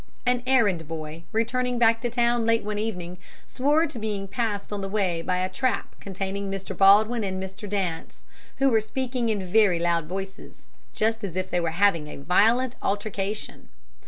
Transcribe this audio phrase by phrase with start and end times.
[0.25, 4.81] An errand boy, returning back to town, late one evening, swore to being passed on
[4.81, 6.75] the way by a trap containing Mr.
[6.75, 7.69] Baldwin and Mr.
[7.69, 8.23] Dance,
[8.57, 12.75] who were speaking in very loud voices just as if they were having a violent
[12.81, 13.69] altercation.